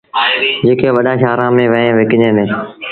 جيڪي 0.65 0.89
وڏآݩ 0.95 1.21
شآهرآݩ 1.21 1.53
ميݩ 1.55 1.71
وهي 1.73 1.89
وڪجيٚن 1.97 2.31
ديٚݩ۔ 2.37 2.51